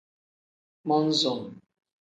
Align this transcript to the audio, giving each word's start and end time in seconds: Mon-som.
Mon-som. 0.87 1.41